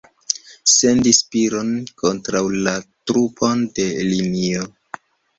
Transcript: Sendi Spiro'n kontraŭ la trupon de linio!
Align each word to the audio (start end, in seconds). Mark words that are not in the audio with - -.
Sendi 0.75 1.11
Spiro'n 1.17 1.67
kontraŭ 2.03 2.41
la 2.67 2.73
trupon 3.11 3.61
de 3.81 3.85
linio! 4.07 4.65